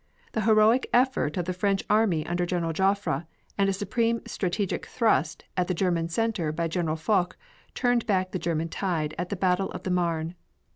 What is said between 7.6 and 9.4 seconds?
turned back the German tide at the